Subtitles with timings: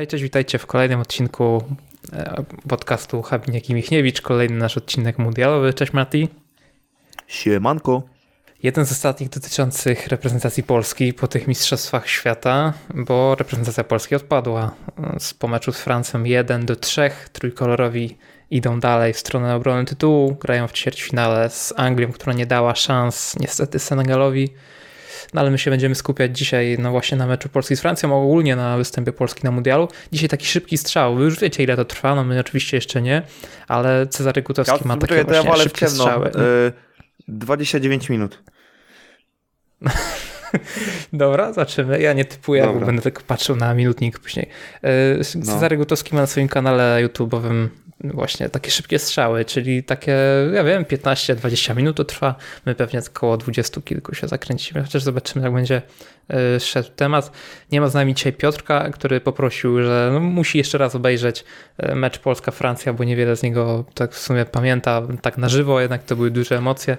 [0.00, 1.62] Hej, cześć, witajcie w kolejnym odcinku
[2.12, 5.74] e, podcastu Habiniak i Michniewicz, kolejny nasz odcinek mundialowy.
[5.74, 6.28] Cześć Mati.
[7.26, 8.02] Siemanko.
[8.62, 14.74] Jeden z ostatnich dotyczących reprezentacji Polski po tych mistrzostwach świata, bo reprezentacja Polski odpadła
[15.18, 17.10] z po meczu z Francją 1 do 3.
[17.32, 18.18] Trójkolorowi
[18.50, 23.36] idą dalej w stronę obrony tytułu, grają w ćwierćfinale z Anglią, która nie dała szans
[23.40, 24.48] niestety Senegalowi.
[25.34, 28.56] No ale my się będziemy skupiać dzisiaj no właśnie na meczu Polski z Francją, ogólnie
[28.56, 29.88] na występie Polski na Mundialu.
[30.12, 31.16] Dzisiaj taki szybki strzał.
[31.16, 33.22] Wy już wiecie ile to trwa, no my oczywiście jeszcze nie,
[33.68, 36.30] ale Cezary Gutowski ja, ma takie ja właśnie ja szybkie strzały.
[36.34, 36.72] Yy,
[37.28, 38.42] 29 minut.
[41.12, 42.00] Dobra, zobaczymy.
[42.00, 42.80] Ja nie typuję, Dobra.
[42.80, 44.48] bo będę tylko patrzył na minutnik później.
[44.82, 45.82] E, Cezary no.
[45.82, 47.68] Gutowski ma na swoim kanale YouTube'owym
[48.04, 50.16] właśnie takie szybkie strzały, czyli takie,
[50.54, 52.34] ja wiem, 15-20 minut to trwa.
[52.66, 55.82] My pewnie około 20 kilku się zakręcimy, chociaż zobaczymy, jak będzie
[56.60, 57.32] szedł temat.
[57.72, 61.44] Nie ma z nami dzisiaj Piotrka, który poprosił, że no, musi jeszcze raz obejrzeć
[61.78, 66.02] e, mecz Polska-Francja, bo niewiele z niego tak w sumie pamięta tak na żywo, jednak
[66.02, 66.96] to były duże emocje.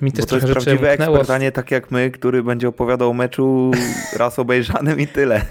[0.00, 3.10] Mi też Bo to jest prawdziwy ekspert, a nie tak jak my, który będzie opowiadał
[3.10, 3.70] o meczu
[4.16, 5.42] raz obejrzanym i tyle.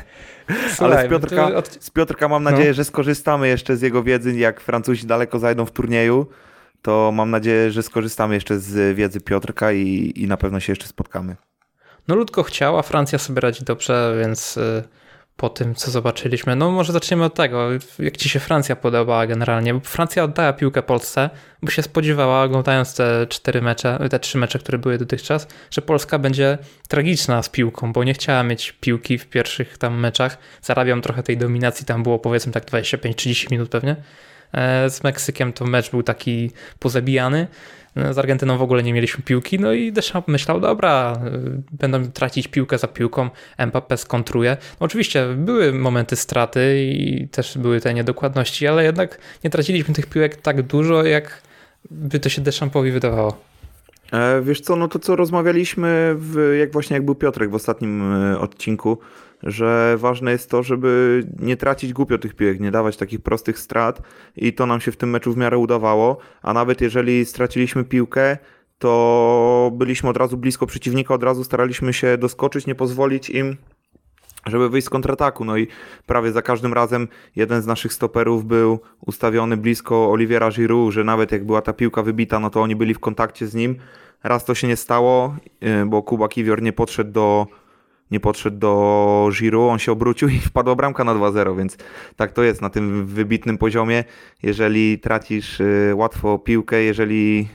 [0.47, 1.78] Słuchaj, Ale z Piotrka, od...
[1.84, 2.73] z Piotrka mam nadzieję, no.
[2.73, 6.28] że skorzystamy jeszcze z jego wiedzy, jak Francuzi daleko zajdą w turnieju,
[6.81, 10.88] to mam nadzieję, że skorzystamy jeszcze z wiedzy Piotrka i, i na pewno się jeszcze
[10.88, 11.36] spotkamy.
[12.08, 14.84] No ludko chciała, Francja sobie radzi dobrze, więc y,
[15.38, 16.56] po tym, co zobaczyliśmy.
[16.56, 20.84] No może zaczniemy od tego, jak ci się Francja podobała generalnie, bo Francja oddała piłkę
[20.84, 21.30] Polsce,
[21.62, 26.20] bo się spodziewała, oglądając te cztery mecze, te trzy mecze, które były dotychczas, że Polska
[26.20, 30.38] będzie tragiczna z piłką, bo nie chciała mieć piłki w pierwszych tam meczach.
[30.62, 33.96] Zarabiam trochę tej dominacji, tam było powiedzmy tak 25-30 minut pewnie.
[34.54, 37.48] E, z Meksykiem to mecz był taki pozabijany.
[38.12, 41.22] Z Argentyną w ogóle nie mieliśmy piłki, no i Deschamps myślał, dobra,
[41.72, 44.58] będą tracić piłkę za piłką, Mbappé skontruje.
[44.80, 50.06] No oczywiście były momenty straty i też były te niedokładności, ale jednak nie traciliśmy tych
[50.06, 51.42] piłek tak dużo, jak
[51.92, 53.38] by to się Deschampowi wydawało.
[54.14, 58.14] E, wiesz co, no to co rozmawialiśmy, w, jak właśnie jak był Piotrek w ostatnim
[58.14, 58.98] e, odcinku,
[59.44, 64.02] że ważne jest to, żeby nie tracić głupio tych piłek, nie dawać takich prostych strat
[64.36, 68.38] i to nam się w tym meczu w miarę udawało, a nawet jeżeli straciliśmy piłkę,
[68.80, 73.58] to byliśmy od razu blisko przeciwnika, od razu staraliśmy się doskoczyć, nie pozwolić im
[74.46, 75.46] żeby wyjść z kontrataku.
[75.46, 75.68] No i
[76.06, 81.32] prawie za każdym razem jeden z naszych stoperów był ustawiony blisko Oliviera Giroud, że nawet
[81.32, 83.76] jak była ta piłka wybita, no to oni byli w kontakcie z nim.
[84.24, 85.36] Raz to się nie stało,
[85.84, 87.48] y, bo Kuba Kiwior nie podszedł do
[88.13, 91.78] nie podszedł do Giroud, on się obrócił i wpadła bramka na 2-0, więc
[92.16, 94.03] tak to jest na tym wybitnym poziomie.
[94.44, 97.47] Jeżeli tracisz y, łatwo piłkę, jeżeli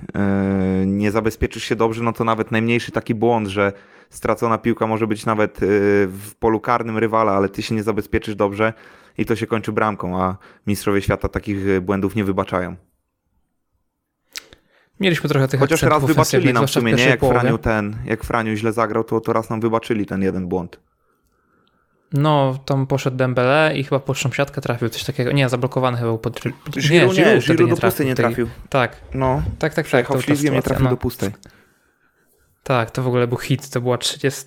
[0.82, 3.72] y, nie zabezpieczysz się dobrze, no to nawet najmniejszy taki błąd, że
[4.10, 5.66] stracona piłka może być nawet y,
[6.06, 8.72] w polu karnym rywala, ale ty się nie zabezpieczysz dobrze
[9.18, 10.36] i to się kończy bramką, a
[10.66, 12.87] mistrzowie świata takich błędów nie wybaczają.
[15.00, 17.04] Mieliśmy trochę tych Chociaż raz wybaczyli nam w sumie, nie?
[17.04, 20.80] Jak Franiu ten, jak Franiu źle zagrał, to, to raz nam wybaczyli ten jeden błąd.
[22.12, 25.32] No, tam poszedł Dembele i chyba po siatkę trafił, coś takiego.
[25.32, 26.40] Nie, zablokowany chyba był pod...
[26.70, 28.48] Giroud, nie, Giroud, Giroud do pustej nie trafił.
[28.68, 28.96] Tak.
[29.14, 29.42] No.
[29.44, 29.86] Tak, tak, tak.
[29.86, 30.90] Przejechał ślizgiem, nie trafił no.
[30.90, 31.30] do pustej.
[32.62, 34.44] Tak, to w ogóle był hit, to była 30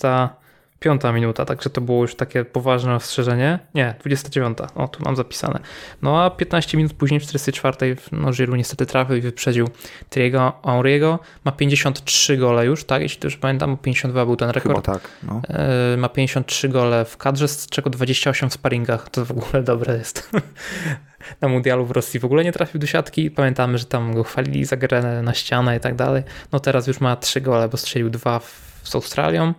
[0.82, 3.60] piąta minuta, także to było już takie poważne ostrzeżenie.
[3.76, 4.58] Nie, 29.
[4.76, 5.60] O, tu mam zapisane.
[6.02, 7.96] No a 15 minut później, w 44.
[8.12, 9.70] No Giroud niestety trafił i wyprzedził
[10.10, 11.20] Triego Henry'ego.
[11.44, 13.02] Ma 53 gole już, tak?
[13.02, 14.86] Jeśli już pamiętam, 52 był ten rekord.
[14.86, 15.42] Chyba tak, no.
[15.50, 19.10] E, ma 53 gole w kadrze, z czego 28 w sparingach.
[19.10, 20.30] To w ogóle dobre jest.
[21.42, 23.32] na mundialu w Rosji w ogóle nie trafił do siatki.
[23.32, 26.24] Pamiętamy, że tam go chwalili za grę na ścianę i tak dalej.
[26.52, 28.42] No teraz już ma 3 gole, bo strzelił dwa
[28.84, 29.54] z Australią.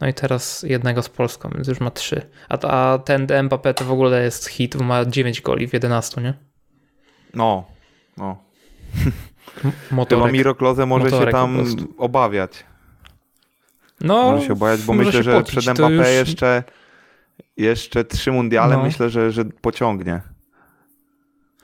[0.00, 2.22] No i teraz jednego z Polską, więc już ma trzy.
[2.48, 6.20] A, a ten Mbappé to w ogóle jest hit, bo ma 9 goli w 11,
[6.20, 6.34] nie?
[7.34, 7.64] No,
[8.16, 8.36] no.
[9.90, 10.24] Motorek.
[10.24, 11.64] Chyba Miro Klose może się tam
[11.98, 12.64] obawiać.
[14.00, 16.28] No, może się obawiać, bo myślę, że pocić, przed Mbappé już...
[16.28, 16.62] jeszcze,
[17.56, 18.82] jeszcze trzy mundiale no.
[18.82, 20.20] myślę, że, że pociągnie.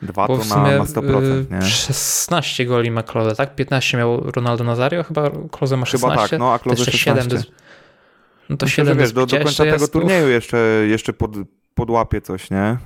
[0.03, 1.63] Dwa Bo to na, na 100%, nie?
[1.63, 3.55] 16 goli ma Klose, tak?
[3.55, 6.17] 15 miał Ronaldo Nazario, chyba Klose ma 16.
[6.17, 7.31] Chyba tak, no a Klose 16.
[7.31, 7.43] 7
[8.49, 10.57] no to Myślę, 7 wiesz, do, do końca tego turnieju jeszcze,
[10.87, 11.31] jeszcze pod,
[11.75, 12.77] podłapie coś, nie?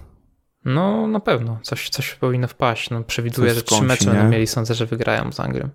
[0.65, 2.91] No na pewno, coś, coś powinno wpaść.
[2.91, 5.69] No, przewiduję, że trzy mecze będą mieli, sądzę, że wygrają z Anglią.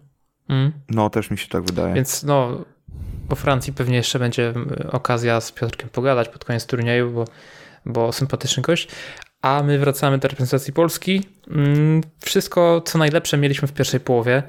[0.50, 0.72] Mm.
[0.90, 1.94] No też mi się tak wydaje.
[1.94, 2.66] Więc no,
[3.30, 4.54] po Francji pewnie jeszcze będzie
[4.92, 7.26] okazja z Piotrkiem pogadać pod koniec turnieju, bo,
[7.86, 8.88] bo sympatyczny gość.
[9.42, 11.24] A my wracamy do reprezentacji Polski.
[11.48, 14.44] Mm, wszystko, co najlepsze mieliśmy w pierwszej połowie.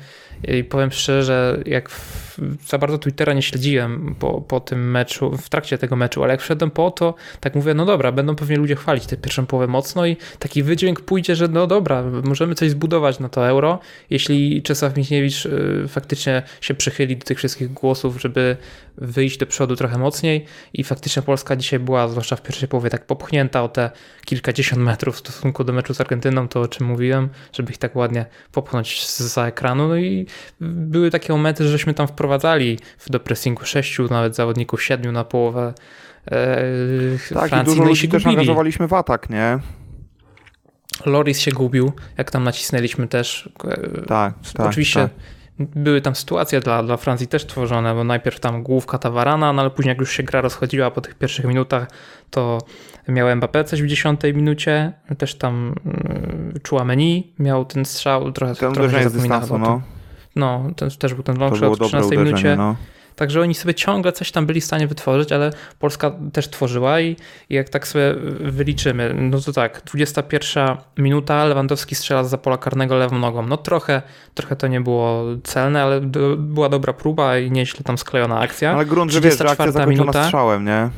[0.48, 2.38] I powiem szczerze, jak w,
[2.68, 6.40] za bardzo Twittera nie śledziłem po, po tym meczu, w trakcie tego meczu, ale jak
[6.40, 10.06] wszedłem po to, tak mówię, no dobra, będą pewnie ludzie chwalić tę pierwszą połowę mocno
[10.06, 13.78] i taki wydźwięk pójdzie, że no dobra, możemy coś zbudować na to euro,
[14.10, 18.56] jeśli Czesław Michniewicz y, faktycznie się przychyli do tych wszystkich głosów, żeby
[18.98, 23.06] wyjść do przodu trochę mocniej i faktycznie Polska dzisiaj była, zwłaszcza w pierwszej połowie, tak
[23.06, 23.90] popchnięta o te
[24.24, 27.96] kilkadziesiąt metrów w stosunku do meczu z Argentyną, to o czym mówiłem, żeby ich tak
[27.96, 30.26] ładnie popchnąć za ekranu, no i
[30.60, 35.74] były takie momenty, żeśmy tam wprowadzali do pressingu sześciu, nawet zawodników siedmiu na połowę
[36.26, 36.56] e,
[37.34, 38.40] tak, Francji, i dużo no i się też gubili.
[38.40, 39.58] angażowaliśmy w atak, nie?
[41.06, 43.48] Loris się gubił, jak tam nacisnęliśmy też.
[43.64, 44.66] E, Tak, tak.
[44.66, 45.10] Oczywiście tak.
[45.58, 49.70] były tam sytuacje dla, dla Francji też tworzone, bo najpierw tam główka Tawarana, no ale
[49.70, 51.90] później jak już się gra rozchodziła po tych pierwszych minutach,
[52.30, 52.58] to
[53.08, 55.74] miał Mbappé coś w dziesiątej minucie, też tam
[56.54, 59.82] yy, Chouameni miał ten strzał, trochę, Ten trochę się zapomina dystansu, no.
[60.36, 62.56] No, ten, też był ten long shot w dobre 13 uderzenie, minucie.
[62.56, 62.76] no.
[63.16, 67.16] Także oni sobie ciągle coś tam byli w stanie wytworzyć, ale Polska też tworzyła i,
[67.50, 72.96] i jak tak sobie wyliczymy, no to tak, 21 minuta, Lewandowski strzela za pola karnego
[72.96, 73.46] lewą nogą.
[73.46, 74.02] No trochę,
[74.34, 78.72] trochę to nie było celne, ale do, była dobra próba i nieźle tam sklejona akcja.
[78.72, 80.24] Ale grunt, że wiesz, że akcja 34 zakończona minuta.
[80.24, 80.90] strzałem, nie?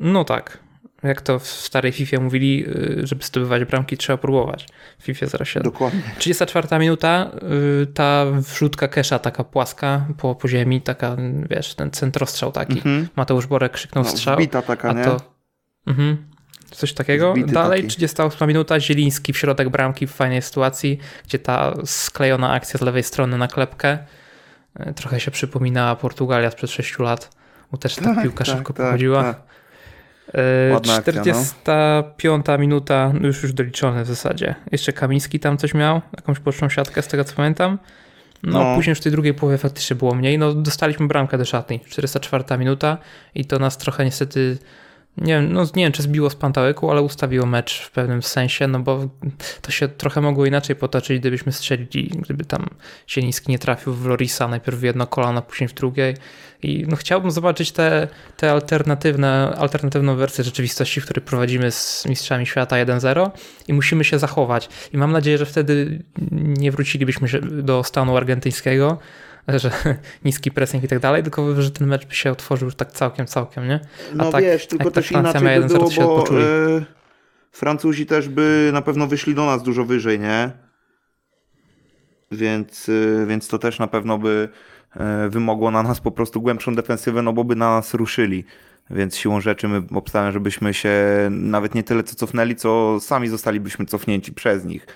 [0.00, 0.58] No tak.
[1.02, 4.66] Jak to w starej FIFA mówili, y, żeby zdobywać bramki trzeba próbować.
[4.98, 5.62] W FIFA 07.
[5.62, 6.02] Dokładnie.
[6.18, 7.30] 34 minuta,
[7.82, 11.16] y, ta wrzutka Kesza taka płaska po, po ziemi, taka,
[11.50, 12.72] wiesz, ten centrostrzał taki.
[12.76, 13.08] Mhm.
[13.16, 15.04] Mateusz Borek krzyknął No, strzał, wbita taka, a nie?
[15.04, 15.16] to...
[15.86, 16.16] Mhm.
[16.70, 17.32] Coś takiego.
[17.32, 17.88] Wbity Dalej taki.
[17.96, 23.02] 38 minuta, Zieliński w środek bramki w fajnej sytuacji, gdzie ta sklejona akcja z lewej
[23.02, 23.98] strony na klepkę
[24.80, 27.36] y, trochę się przypominała Portugalia sprzed 6 lat,
[27.72, 29.22] bo też ta Tak, piłka tak, szybko tak, pochodziła.
[29.22, 29.42] tak.
[30.34, 31.22] E, Ładna akcja, no.
[31.22, 34.54] 45 minuta, no już już doliczone w zasadzie.
[34.72, 37.78] Jeszcze Kamiński tam coś miał, jakąś boczną siatkę z tego co pamiętam.
[38.42, 38.74] No, No.
[38.76, 40.38] później już w tej drugiej połowie faktycznie było mniej.
[40.38, 41.80] No dostaliśmy bramkę do szatni.
[41.88, 42.98] 404 minuta
[43.34, 44.58] i to nas trochę niestety
[45.20, 48.66] nie wiem, no nie wiem, czy zbiło z pantałyku, ale ustawiło mecz w pewnym sensie,
[48.66, 49.08] no bo
[49.62, 52.66] to się trochę mogło inaczej potoczyć, gdybyśmy strzelili, gdyby tam
[53.08, 56.14] Zieliński nie trafił w Lorisa, najpierw w jedno kolano, później w drugie.
[56.62, 62.46] I no chciałbym zobaczyć te, te alternatywne, alternatywną wersję rzeczywistości, w której prowadzimy z Mistrzami
[62.46, 63.30] Świata 1-0
[63.68, 64.68] i musimy się zachować.
[64.92, 68.98] I mam nadzieję, że wtedy nie wrócilibyśmy do stanu argentyńskiego,
[69.62, 69.70] że
[70.24, 73.26] niski pressing i tak dalej, tylko że ten mecz by się otworzył już tak całkiem,
[73.26, 73.80] całkiem, nie?
[74.14, 76.42] No tak, wiesz, tylko też Francja inaczej by 1-0, było, bo poczuli.
[76.42, 76.84] e,
[77.52, 80.50] Francuzi też by na pewno wyszli do nas dużo wyżej, nie?
[82.32, 84.48] Więc, e, więc to też na pewno by
[84.96, 88.44] e, wymogło na nas po prostu głębszą defensywę, no bo by na nas ruszyli.
[88.90, 90.94] Więc siłą rzeczy my obstawiam, żebyśmy się
[91.30, 94.86] nawet nie tyle co cofnęli, co sami zostalibyśmy cofnięci przez nich.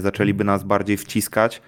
[0.00, 1.62] Zaczęliby nas bardziej wciskać.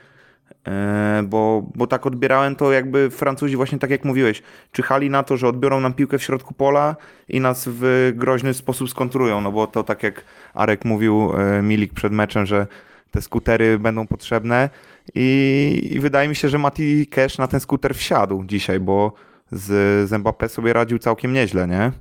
[0.69, 4.43] E, Bo, bo tak odbierałem to, jakby Francuzi, właśnie tak jak mówiłeś,
[4.73, 6.97] czyhali na to, że odbiorą nam piłkę w środku pola
[7.29, 9.41] i nas w groźny sposób skontrują.
[9.41, 10.25] No bo to tak jak
[10.55, 12.67] Arek mówił, e, Milik przed meczem, że
[13.11, 14.71] te skutery będą potrzebne.
[15.15, 19.13] I, i wydaje mi się, że Mati Cash na ten skuter wsiadł dzisiaj, bo
[19.53, 19.69] z,
[20.09, 21.93] z Mbappé sobie radził całkiem nieźle, nie?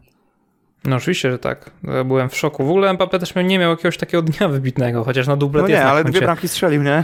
[0.86, 1.72] No oczywiście, że tak.
[1.84, 2.66] Ja byłem w szoku.
[2.66, 5.81] W ogóle Mbappé też nie miał jakiegoś takiego dnia wybitnego, chociaż na dublet No jest
[5.81, 7.04] nie, ale dwie bramki strzelił, nie?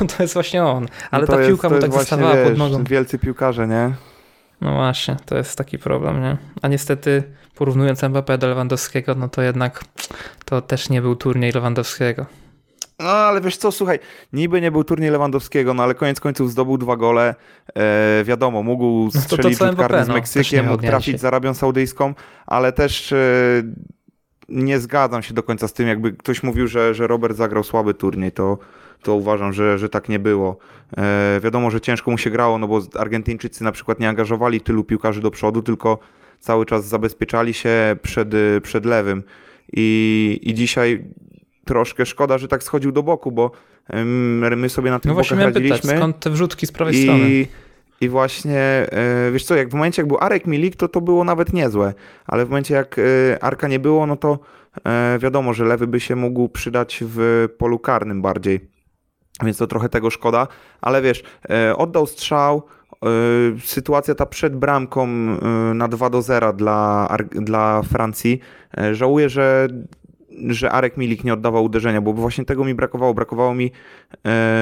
[0.00, 0.86] No to jest właśnie on.
[1.10, 2.84] Ale No to ta jest- piłka mu tak zostawała pod wiesz, nogą.
[2.84, 3.94] Wielcy piłkarze, nie?
[4.60, 6.36] No właśnie, to jest taki problem, nie?
[6.62, 7.22] A niestety
[7.54, 9.84] porównując Mbappé do Lewandowskiego, no to jednak
[10.44, 12.26] to też nie był turniej Lewandowskiego.
[12.98, 13.98] No ale wiesz co, słuchaj,
[14.32, 17.34] niby nie był turniej Lewandowskiego, no ale koniec końców zdobył dwa gole.
[17.74, 21.18] E, wiadomo, mógł No to strzelić rzut karny z no, Meksykiem, odmienia trafić się.
[21.18, 22.14] z Arabią Saudyjską,
[22.46, 23.16] ale też e,
[24.48, 27.94] nie zgadzam się do końca z tym, jakby ktoś mówił, że, że Robert zagrał słaby
[27.94, 28.58] turniej, to,
[29.02, 30.56] to uważam, że, że tak nie było.
[30.96, 34.84] E, wiadomo, że ciężko mu się grało, no bo Argentyńczycy na przykład nie angażowali tylu
[34.84, 35.98] piłkarzy do przodu, tylko
[36.40, 38.28] cały czas zabezpieczali się przed,
[38.62, 39.22] przed lewym.
[39.72, 41.04] I, I dzisiaj
[41.64, 43.50] troszkę szkoda, że tak schodził do boku, bo
[44.56, 45.98] my sobie na tych No właśnie bokach miałem pytać, radziliśmy.
[45.98, 47.30] skąd te wrzutki z prawej strony?
[47.30, 47.46] I,
[48.00, 51.24] I właśnie, e, wiesz co, jak w momencie jak był Arek Milik, to to było
[51.24, 51.94] nawet niezłe,
[52.26, 54.38] ale w momencie jak e, Arka nie było, no to
[54.86, 58.75] e, wiadomo, że lewy by się mógł przydać w polu karnym bardziej.
[59.44, 60.48] Więc to trochę tego szkoda,
[60.80, 62.62] ale wiesz, e, oddał strzał,
[62.92, 63.08] e,
[63.64, 68.40] sytuacja ta przed bramką e, na 2 do 0 dla, dla Francji.
[68.92, 69.68] Żałuję, że,
[70.48, 73.14] że Arek Milik nie oddawał uderzenia, bo właśnie tego mi brakowało.
[73.14, 73.70] Brakowało mi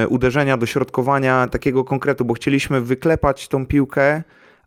[0.09, 4.23] uderzenia, dośrodkowania, takiego konkretu, bo chcieliśmy wyklepać tą piłkę,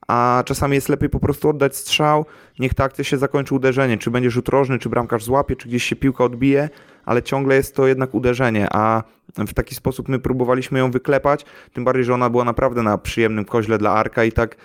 [0.09, 2.27] a czasami jest lepiej po prostu oddać strzał,
[2.59, 5.85] niech ta akcja się zakończy uderzenie, czy będzie rzut rożny, czy bramkarz złapie, czy gdzieś
[5.85, 6.69] się piłka odbije,
[7.09, 9.03] ale ciągle jest to jednak uderzenie, a
[9.37, 13.45] w taki sposób my próbowaliśmy ją wyklepać, tym bardziej, że ona była naprawdę na przyjemnym
[13.45, 14.57] koźle dla Arka i tak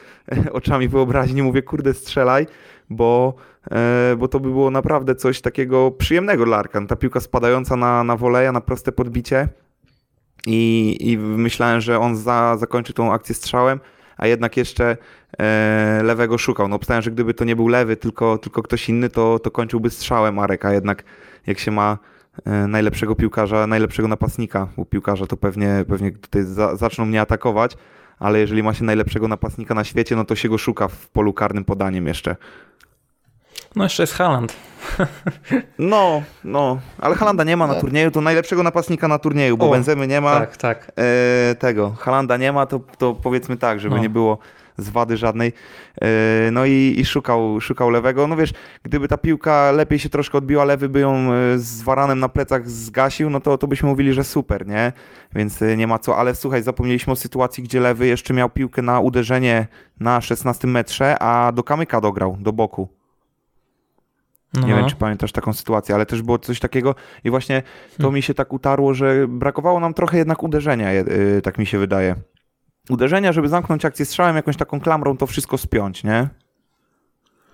[0.51, 2.47] oczami wyobraźni mówię, kurde strzelaj,
[2.89, 3.33] bo,
[3.71, 6.85] e, bo to by było naprawdę coś takiego przyjemnego dla Arka.
[6.85, 9.47] Ta piłka spadająca na, na woleja, na proste podbicie
[10.45, 13.79] i, i myślałem, że on za, zakończy tą akcję strzałem,
[14.17, 14.97] a jednak jeszcze
[15.39, 16.67] e, lewego szukał.
[16.67, 19.89] No obstałem, że gdyby to nie był lewy, tylko, tylko ktoś inny, to, to kończyłby
[19.89, 21.03] strzałem Arek, a jednak
[21.47, 22.12] jak się ma e,
[22.67, 27.77] najlepszego piłkarza, najlepszego napastnika u piłkarza, to pewnie, pewnie tutaj za, zaczną mnie atakować,
[28.19, 31.33] ale jeżeli ma się najlepszego napastnika na świecie, no to się go szuka w polu
[31.33, 32.35] karnym podaniem jeszcze.
[33.75, 34.53] No jeszcze jest Haaland.
[35.79, 39.71] No, no, ale Halanda nie ma na turnieju, to najlepszego napastnika na turnieju, bo o,
[39.71, 40.39] Benzemy nie ma.
[40.39, 40.91] Tak, tak.
[40.97, 44.01] E, tego, Halanda nie ma, to, to powiedzmy tak, żeby no.
[44.01, 44.37] nie było
[44.77, 45.53] z wady żadnej.
[46.01, 46.08] E,
[46.51, 48.27] no i, i, szukał, szukał lewego.
[48.27, 48.53] No wiesz,
[48.84, 52.70] gdyby ta piłka lepiej się troszkę odbiła, lewy by ją e, z Waranem na plecach
[52.70, 54.92] zgasił, no to, to byśmy mówili, że super, nie?
[55.36, 56.18] Więc e, nie ma co.
[56.18, 59.68] Ale słuchaj, zapomnieliśmy o sytuacji, gdzie lewy jeszcze miał piłkę na uderzenie
[60.00, 62.88] na 16 metrze, a do kamyka dograł, do boku.
[64.53, 64.68] No.
[64.68, 67.62] Nie wiem, czy pamiętasz taką sytuację, ale też było coś takiego i właśnie
[67.92, 68.15] to hmm.
[68.15, 70.89] mi się tak utarło, że brakowało nam trochę jednak uderzenia,
[71.44, 72.15] tak mi się wydaje
[72.89, 76.29] uderzenia, żeby zamknąć akcję strzałem, jakąś taką klamrą to wszystko spiąć, nie?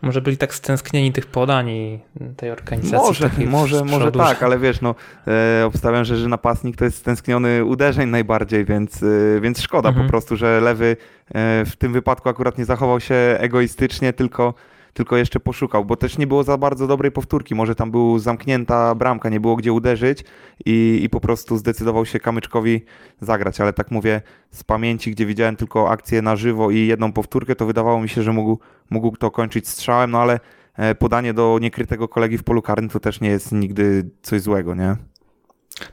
[0.02, 2.00] Może byli tak stęsknieni tych podań i
[2.38, 3.08] tej organizacji.
[3.08, 4.96] Może, może, może tak, ale wiesz, no,
[5.28, 10.08] e, obstawiam, że, że napastnik to jest stęskniony uderzeń najbardziej, więc, e, więc szkoda mhm.
[10.08, 14.54] po prostu, że lewy e, w tym wypadku akurat nie zachował się egoistycznie, tylko
[15.00, 17.56] tylko jeszcze poszukał, bo też nie było za bardzo dobrej powtórki.
[17.56, 20.24] Może tam był zamknięta bramka, nie było gdzie uderzyć
[20.66, 22.82] i, i po prostu zdecydował się Kamyczkowi
[23.22, 23.62] zagrać.
[23.62, 27.66] Ale tak mówię, z pamięci, gdzie widziałem tylko akcję na żywo i jedną powtórkę, to
[27.66, 30.40] wydawało mi się, że mógł, mógł to kończyć strzałem, no ale
[30.78, 34.76] e, podanie do niekrytego kolegi w polu karnym to też nie jest nigdy coś złego,
[34.76, 34.96] nie?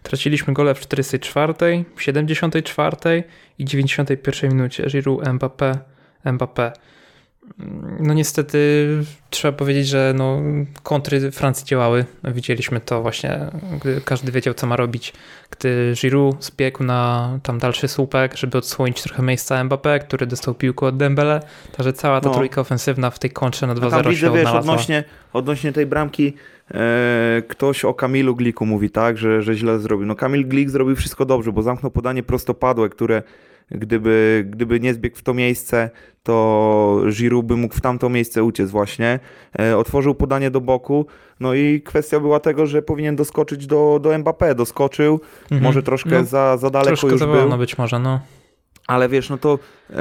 [0.02, 1.54] Traciliśmy gole w 44,
[1.98, 3.25] 74
[3.58, 4.86] i 91 minucie.
[4.86, 5.78] Giroud, Mbappé,
[6.25, 6.72] Mbappé.
[8.00, 8.88] No niestety
[9.30, 10.40] trzeba powiedzieć, że no,
[10.82, 12.04] kontry Francji działały.
[12.24, 13.40] Widzieliśmy to właśnie,
[13.80, 15.12] gdy każdy wiedział, co ma robić.
[15.50, 20.86] Gdy Giroud zbiegł na tam dalszy słupek, żeby odsłonić trochę miejsca Mbappé, który dostał piłkę
[20.86, 21.40] od Dembele.
[21.76, 22.34] Także cała ta no.
[22.34, 26.32] trójka ofensywna w tej kontrze na 2-0 się widzę, wiesz, odnośnie, odnośnie tej bramki
[26.70, 30.06] e, ktoś o Kamilu Gliku mówi tak, że, że źle zrobił.
[30.06, 33.22] No Kamil Glik zrobił wszystko dobrze, bo zamknął podanie prostopadłe, które
[33.70, 35.90] Gdyby, gdyby nie zbiegł w to miejsce,
[36.23, 39.18] to Giroud by mógł w tamto miejsce uciec właśnie.
[39.58, 41.06] E, otworzył podanie do boku,
[41.40, 44.54] no i kwestia była tego, że powinien doskoczyć do, do Mbappé.
[44.54, 45.62] Doskoczył, mhm.
[45.62, 47.49] może troszkę no, za, za daleko już był.
[47.49, 48.20] No być może, no.
[48.87, 49.58] Ale wiesz, no to,
[49.90, 49.96] e,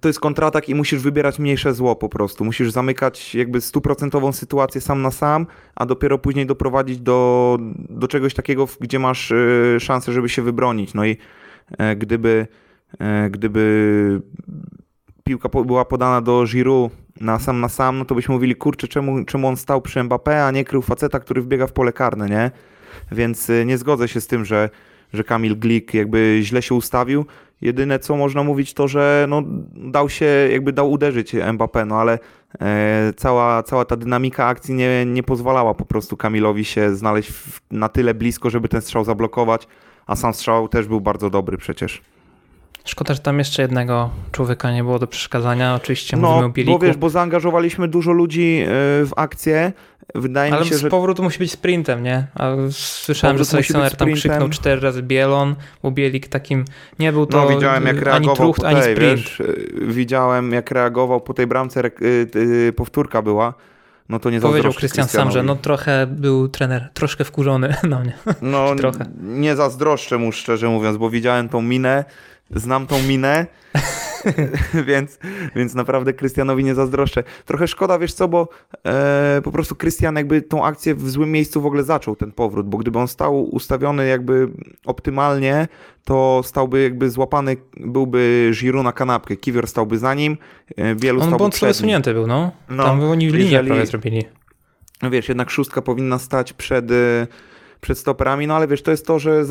[0.00, 2.44] to jest kontratak i musisz wybierać mniejsze zło po prostu.
[2.44, 7.58] Musisz zamykać jakby stuprocentową sytuację sam na sam, a dopiero później doprowadzić do,
[7.90, 10.94] do czegoś takiego, gdzie masz e, szansę, żeby się wybronić.
[10.94, 11.16] No i
[11.96, 12.46] gdyby
[13.30, 14.20] gdyby
[15.24, 19.24] piłka była podana do Giroud na sam na sam, no to byśmy mówili, kurczę, czemu,
[19.24, 22.50] czemu on stał przy Mbappé, a nie krył faceta, który wbiega w pole karne, nie?
[23.12, 24.70] Więc e, nie zgodzę się z tym, że,
[25.12, 27.26] że Kamil Glik jakby źle się ustawił.
[27.60, 29.42] Jedyne co można mówić to, że no,
[29.74, 32.18] dał się, jakby dał uderzyć Mbappé, no ale
[32.60, 37.60] e, cała, cała ta dynamika akcji nie, nie pozwalała po prostu Kamilowi się znaleźć w,
[37.70, 39.68] na tyle blisko, żeby ten strzał zablokować,
[40.06, 42.02] a sam strzał też był bardzo dobry przecież.
[42.86, 45.74] Szkoda, że tam jeszcze jednego człowieka nie było do przeszkadzania.
[45.74, 46.78] Oczywiście no, mówimy o Bieliku.
[46.78, 48.66] bo wiesz, bo zaangażowaliśmy dużo ludzi e,
[49.04, 49.72] w akcję.
[50.14, 50.88] Wydaje Ale mi się, że...
[50.88, 52.26] powrót musi być sprintem, nie?
[52.34, 56.64] A słyszałem, powrót że selekcjoner tam krzyknął cztery razy Bielon, bo Bielik takim
[56.98, 58.98] nie był to no, widziałem, jak ani trucht, ani sprint.
[58.98, 59.44] Wiesz, e,
[59.86, 63.54] widziałem, jak reagował po tej bramce, e, powtórka była
[64.08, 68.14] no to nie Powiedział Krystian sam, że no trochę był trener troszkę wkurzony no nie.
[68.42, 69.06] No trochę.
[69.22, 72.04] nie zazdroszczę mu szczerze mówiąc, bo widziałem tą minę,
[72.50, 73.46] znam tą minę,
[74.88, 75.18] więc,
[75.56, 77.24] więc naprawdę Krystianowi nie zazdroszczę.
[77.44, 78.48] Trochę szkoda, wiesz co, bo
[78.86, 82.68] e, po prostu Krystian jakby tą akcję w złym miejscu w ogóle zaczął ten powrót,
[82.68, 84.48] bo gdyby on stał ustawiony jakby
[84.86, 85.68] optymalnie,
[86.04, 90.36] to stałby jakby złapany, byłby Giroud na kanapkę, Kiwior stałby za nim,
[90.76, 92.52] e, wielu on stałby przed wysunięty był, no.
[92.68, 94.24] no Tam oni linię jeżeli, prawie zrobili.
[95.02, 97.26] No wiesz, jednak szóstka powinna stać przed e,
[97.80, 99.44] przed stoperami, no ale wiesz, to jest to, że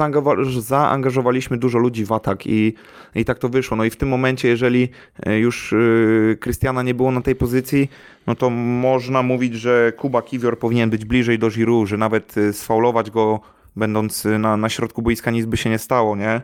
[0.60, 2.74] zaangażowaliśmy dużo ludzi w atak i,
[3.16, 3.78] i tak to wyszło.
[3.78, 4.90] No i w tym momencie, jeżeli
[5.26, 7.90] e, już e, Krystiana nie było na tej pozycji,
[8.28, 12.54] no to można mówić, że Kuba Kiwior powinien być bliżej do Giroud, że nawet e,
[12.54, 13.40] sfaulować go
[13.76, 16.42] będąc na, na środku boiska nic by się nie stało, nie?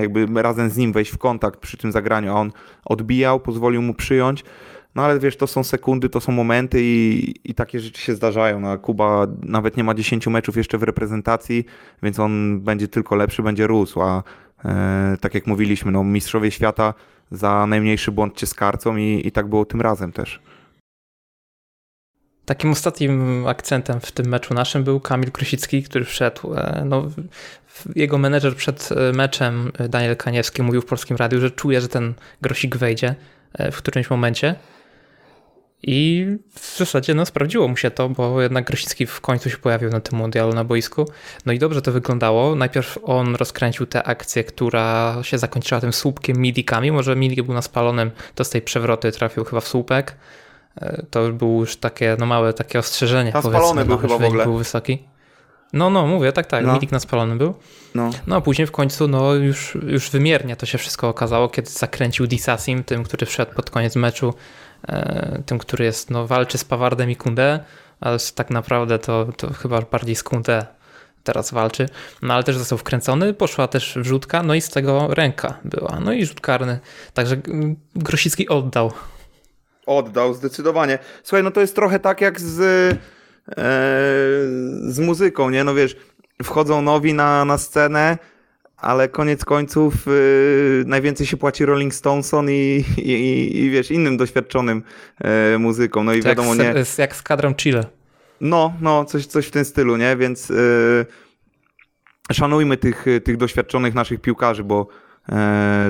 [0.00, 2.52] jakby razem z nim wejść w kontakt przy tym zagraniu, a on
[2.84, 4.44] odbijał, pozwolił mu przyjąć.
[4.94, 8.60] No ale wiesz, to są sekundy, to są momenty i, i takie rzeczy się zdarzają.
[8.60, 11.64] No, Kuba nawet nie ma 10 meczów jeszcze w reprezentacji,
[12.02, 14.22] więc on będzie tylko lepszy, będzie rósł, a
[14.64, 16.94] e, tak jak mówiliśmy, no mistrzowie świata
[17.30, 20.40] za najmniejszy błąd cię skarcą i, i tak było tym razem też.
[22.50, 26.54] Takim ostatnim akcentem w tym meczu naszym był Kamil Krusicki, który wszedł.
[26.54, 27.08] E, no,
[27.96, 31.88] jego menedżer przed e, meczem, e, Daniel Kaniewski, mówił w polskim radiu, że czuje, że
[31.88, 33.14] ten grosik wejdzie
[33.72, 34.54] w którymś momencie.
[35.92, 39.90] I w zasadzie no, sprawdziło mu się to, bo jednak Grosicki w końcu się pojawił
[39.90, 41.08] na tym mundialu na boisku.
[41.46, 42.54] No i dobrze to wyglądało.
[42.54, 46.92] Najpierw on rozkręcił tę akcję, która się zakończyła tym słupkiem midikami.
[46.92, 50.16] Może midik był na spalonym, to z tej przewroty trafił chyba w słupek.
[50.76, 53.32] E, to był już takie no małe takie ostrzeżenie.
[53.32, 54.44] Na spalony był no, chyba w ogóle.
[54.44, 55.02] Był wysoki.
[55.72, 56.74] No, no, mówię, tak, tak, no.
[56.74, 57.54] midik na spalonym był.
[57.94, 58.10] No.
[58.26, 62.26] no, a później w końcu, no, już, już wymiernie to się wszystko okazało, kiedy zakręcił
[62.26, 64.34] Disasim, tym, który wszedł pod koniec meczu,
[65.46, 67.64] tym, który jest, no, walczy z Pawardem i Kunde,
[68.00, 70.66] ale tak naprawdę to, to chyba bardziej z Kunde
[71.24, 71.88] teraz walczy,
[72.22, 76.12] no ale też został wkręcony, poszła też wrzutka, no i z tego ręka była, no
[76.12, 76.78] i rzut karny,
[77.14, 77.36] także
[77.94, 78.92] Grosicki oddał
[79.86, 80.98] Oddał, zdecydowanie.
[81.22, 82.96] Słuchaj, no to jest trochę tak jak z, e,
[84.92, 85.64] z muzyką, nie?
[85.64, 85.96] No wiesz,
[86.42, 88.18] wchodzą nowi na, na scenę,
[88.80, 94.82] ale koniec końców y, najwięcej się płaci Rolling Stoneson i, i, i wiesz, innym doświadczonym
[95.54, 96.04] y, muzyką.
[96.04, 96.84] No i to wiadomo, jak, nie.
[96.98, 97.84] Jak z kadrą Chile.
[98.40, 100.16] No, no, coś, coś w tym stylu, nie?
[100.16, 101.06] Więc y,
[102.32, 104.86] szanujmy tych, tych doświadczonych naszych piłkarzy, bo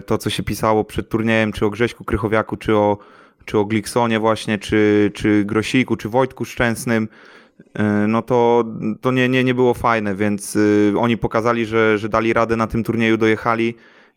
[0.06, 2.98] to, co się pisało przed turniejem, czy o Grześku Krychowiaku, czy o
[3.44, 7.08] czy o Gliksonie właśnie, czy, czy Grosiku, czy Wojtku Szczęsnym,
[8.08, 8.64] no to,
[9.00, 12.66] to nie, nie, nie było fajne, więc e, oni pokazali, że, że dali radę na
[12.66, 13.74] tym turnieju, dojechali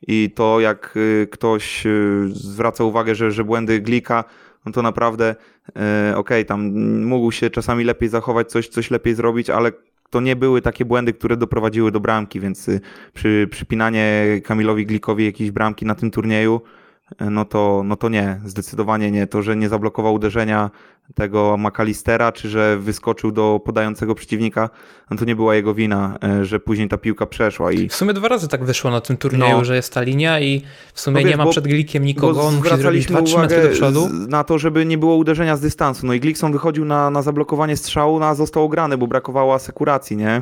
[0.08, 1.84] i to jak e, ktoś
[2.28, 4.24] zwraca uwagę, że, że błędy Glika,
[4.66, 5.36] no to naprawdę
[5.76, 9.72] okej, okay, tam mógł się czasami lepiej zachować, coś, coś lepiej zrobić, ale
[10.10, 12.70] to nie były takie błędy, które doprowadziły do bramki, więc
[13.14, 16.62] przy przypinanie Kamilowi Glikowi jakiejś bramki na tym turnieju,
[17.20, 19.28] no to, no to nie, zdecydowanie nie.
[19.28, 20.72] To, że nie zablokował uderzenia
[21.16, 24.70] tego McAllistera, czy że wyskoczył do podającego przeciwnika,
[25.12, 27.72] no to nie była jego wina, e, że później ta piłka przeszła.
[27.72, 27.90] I...
[27.90, 29.66] W sumie dwa razy tak wyszło na tym turnieju, no.
[29.66, 30.62] że jest ta linia i
[30.94, 33.64] w sumie no wiesz, nie ma bo, przed Glikiem nikogo, on musi zrobić 2-3 metry
[33.64, 34.10] do przodu.
[34.28, 36.06] na to, żeby nie było uderzenia z dystansu.
[36.06, 40.18] No i Glikson wychodził na, na zablokowanie strzału, no a został ograny, bo brakowało asekuracji,
[40.18, 40.42] nie?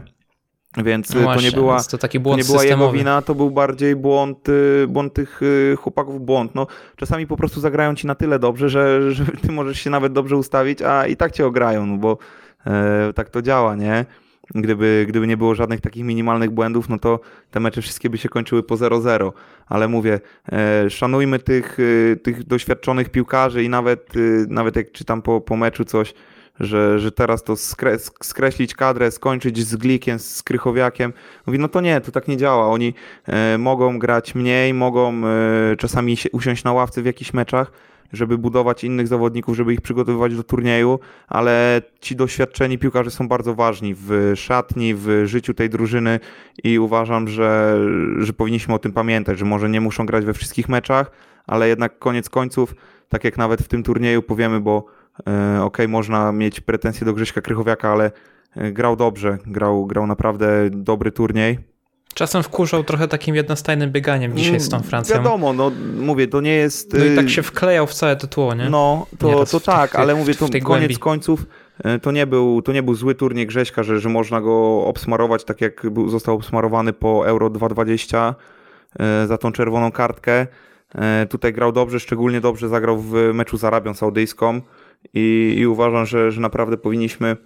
[0.78, 3.36] Więc no właśnie, to nie była, to taki błąd to nie była jego wina, to
[3.36, 6.56] był bardziej błąd, y, błąd tych y, chłopaków, błąd.
[6.56, 10.14] No, czasami po prostu zagrają ci na tyle dobrze, że, że ty możesz się nawet
[10.14, 12.18] dobrze ustawić, a i tak cię ograją, no bo
[12.68, 14.06] e, tak to działa, nie?
[14.56, 17.20] Gdyby, gdyby nie było żadnych takich minimalnych błędów, no to
[17.52, 19.32] te mecze wszystkie by się kończyły po 0-0.
[19.68, 20.20] Ale mówię,
[20.52, 21.78] e, szanujmy tych,
[22.12, 24.14] e, tych doświadczonych piłkarzy i nawet,
[24.48, 26.14] nawet jak czytam po, po meczu coś,
[26.62, 31.14] że, że teraz to skre, skreślić kadrę, skończyć z Glikiem, z Krychowiakiem.
[31.48, 32.68] Mówi, no to nie, to tak nie działa.
[32.68, 32.94] Oni
[33.28, 37.72] e, mogą grać mniej, mogą e, czasami się, usiąść na ławce w jakichś meczach,
[38.14, 43.56] żeby budować innych zawodników, żeby ich przygotowywać do turnieju, ale ci doświadczeni piłkarze są bardzo
[43.56, 46.20] ważni w szatni, w życiu tej drużyny
[46.64, 47.80] i uważam, że,
[48.18, 51.12] że powinniśmy o tym pamiętać, że może nie muszą grać we wszystkich meczach,
[51.48, 52.76] ale jednak koniec końców,
[53.10, 54.86] tak jak nawet w tym turnieju powiemy, bo
[55.62, 58.12] ok, można mieć pretensje do Grześka Krychowiaka, ale
[58.56, 61.60] e, grał dobrze, grał, grał naprawdę dobry turniej.
[62.14, 65.16] Czasem wkurzał trochę takim jednostajnym bieganiem dzisiaj z tą mm, Francją.
[65.16, 66.94] Wiadomo, no mówię, to nie jest...
[66.94, 68.70] No i tak y, się wklejał w całe to tło, nie?
[68.70, 70.98] No, to, to tak, ale mówię, to koniec głębi.
[70.98, 71.46] końców
[71.84, 75.44] e, to nie, był, to nie był zły turniej Grześka, że, że można go obsmarować
[75.44, 78.36] tak jak był, został obsmarowany po Euro 2020
[79.28, 80.48] za tą czerwoną kartkę.
[81.30, 84.62] Tutaj grał dobrze, szczególnie dobrze zagrał w meczu z Arabią Saudyjską
[85.14, 87.38] i, i uważam, że, że naprawdę powinniśmy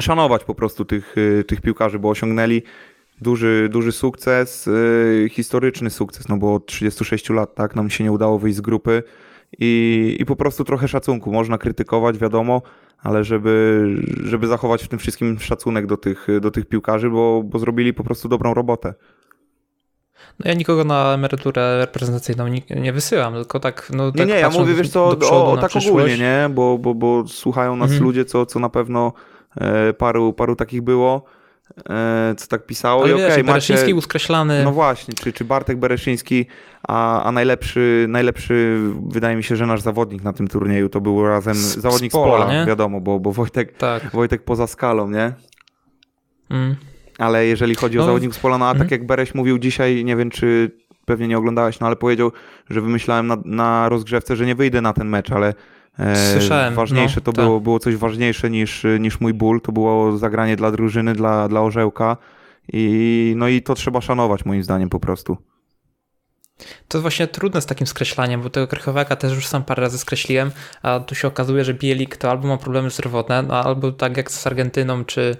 [0.00, 2.62] szanować po prostu tych, y, tych piłkarzy, bo osiągnęli
[3.20, 8.12] duży, duży sukces, y, historyczny sukces, no bo od 36 lat tak nam się nie
[8.12, 9.02] udało wyjść z grupy
[9.58, 11.32] i, i po prostu trochę szacunku.
[11.32, 12.62] Można krytykować, wiadomo,
[12.98, 13.84] ale żeby,
[14.24, 18.04] żeby zachować w tym wszystkim szacunek do tych, do tych piłkarzy, bo, bo zrobili po
[18.04, 18.94] prostu dobrą robotę.
[20.38, 23.90] No ja nikogo na emeryturę reprezentacyjną nie, nie wysyłam, tylko tak.
[23.94, 25.88] No, tak nie, nie, ja mówię, wiesz co, o, o tak przyszłość.
[25.88, 26.48] ogólnie, nie?
[26.50, 28.04] Bo, bo, bo słuchają nas mhm.
[28.04, 29.12] ludzie, co, co na pewno
[29.56, 31.24] e, paru, paru takich było.
[31.90, 33.02] E, co tak pisało.
[33.02, 34.64] Ale I wiesz, okay, Bereszyński macie, uskreślany.
[34.64, 36.46] No właśnie, czy, czy Bartek Bereszyński,
[36.88, 41.26] a, a najlepszy, najlepszy wydaje mi się, że nasz zawodnik na tym turnieju to był
[41.26, 44.10] razem z, zawodnik z pola, z pola wiadomo, bo, bo Wojtek, tak.
[44.12, 45.32] Wojtek poza skalą, nie?
[46.50, 46.76] Mm
[47.18, 49.00] ale jeżeli chodzi o no, zawodników z pola, no a tak mhm.
[49.00, 50.70] jak Bereś mówił dzisiaj, nie wiem czy
[51.04, 52.32] pewnie nie oglądałeś, no ale powiedział,
[52.70, 55.54] że wymyślałem na, na rozgrzewce, że nie wyjdę na ten mecz, ale
[56.32, 56.74] Słyszałem.
[56.74, 59.60] Ważniejsze no, to było, było coś ważniejsze niż, niż mój ból.
[59.60, 62.16] To było zagranie dla drużyny, dla, dla orzełka.
[62.72, 65.36] I, no i to trzeba szanować moim zdaniem po prostu.
[66.88, 70.50] To właśnie trudne z takim skreślaniem, bo tego Krychowiaka też już sam parę razy skreśliłem,
[70.82, 74.30] a tu się okazuje, że Bielik to albo ma problemy zdrowotne, no, albo tak jak
[74.30, 75.36] z Argentyną, czy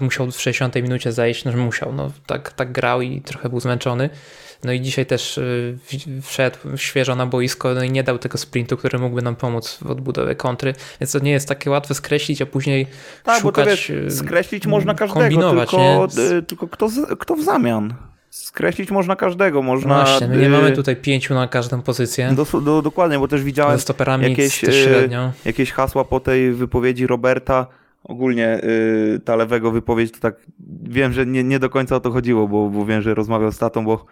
[0.00, 3.60] musiał w 60 minucie zejść, no że musiał, no tak, tak grał i trochę był
[3.60, 4.10] zmęczony.
[4.64, 5.78] No i dzisiaj też y,
[6.22, 9.90] wszedł świeżo na boisko no i nie dał tego sprintu, który mógłby nam pomóc w
[9.90, 12.86] odbudowie kontry, więc to nie jest takie łatwe skreślić, a później
[13.24, 16.42] tak, szukać, bo to wiesz, y, skreślić można każdego, tylko, nie?
[16.42, 17.94] tylko kto, kto w zamian?
[18.30, 19.62] Skreślić można każdego.
[19.62, 22.34] Można, no właśnie, my nie mamy tutaj pięciu na każdą pozycję.
[22.36, 23.78] Do, do, dokładnie, bo też widziałem
[24.20, 24.64] jakieś,
[25.44, 27.66] jakieś hasła po tej wypowiedzi Roberta.
[28.04, 30.34] Ogólnie yy, ta lewego wypowiedź to tak
[30.82, 33.58] wiem, że nie, nie do końca o to chodziło, bo, bo wiem, że rozmawiał z
[33.58, 34.04] tatą, bo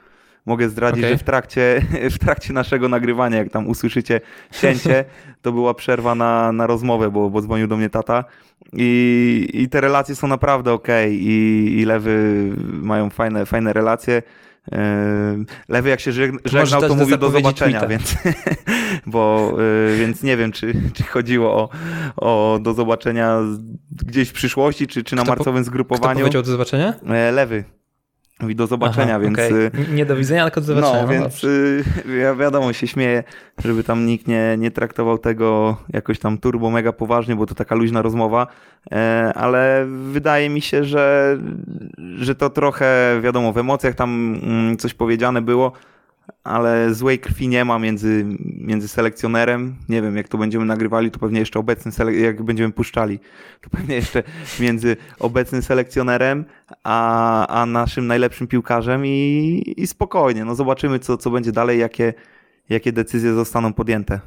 [0.46, 1.10] mogę zdradzić, okay.
[1.10, 1.82] że w trakcie,
[2.16, 4.20] w trakcie naszego nagrywania, jak tam usłyszycie
[4.60, 5.04] cięcie,
[5.42, 8.24] to była przerwa na, na rozmowę, bo, bo dzwonił do mnie tata
[8.72, 14.22] i, i te relacje są naprawdę ok i, i lewy mają fajne, fajne relacje.
[15.68, 17.86] Lewy jak się żegnał, to mówił do zobaczenia, tweeta.
[17.86, 18.16] więc,
[19.06, 19.52] bo,
[19.92, 21.68] y, więc nie wiem, czy, czy chodziło o,
[22.16, 23.38] o do zobaczenia
[23.90, 26.14] gdzieś w przyszłości, czy, czy na kto marcowym zgrupowaniu.
[26.14, 26.94] Kto powiedział do zobaczenia?
[27.08, 27.64] E, lewy.
[28.40, 29.38] Mówi do zobaczenia, Aha, więc.
[29.38, 29.70] Okay.
[29.94, 30.94] Nie do widzenia, tylko do zobaczenia.
[30.94, 31.84] No, no więc y,
[32.20, 33.24] ja wiadomo, się śmieję,
[33.64, 37.74] żeby tam nikt nie, nie traktował tego jakoś tam turbo mega poważnie, bo to taka
[37.74, 38.46] luźna rozmowa,
[38.92, 41.38] e, ale wydaje mi się, że,
[42.16, 45.72] że to trochę, wiadomo, w emocjach tam mm, coś powiedziane było
[46.44, 49.76] ale złej krwi nie ma między, między selekcjonerem.
[49.88, 53.18] Nie wiem, jak to będziemy nagrywali, to pewnie jeszcze obecny, jak będziemy puszczali,
[53.60, 54.22] to pewnie jeszcze
[54.60, 56.44] między obecnym selekcjonerem
[56.84, 60.44] a, a naszym najlepszym piłkarzem i, i spokojnie.
[60.44, 62.14] No zobaczymy, co, co będzie dalej, jakie,
[62.68, 64.20] jakie decyzje zostaną podjęte.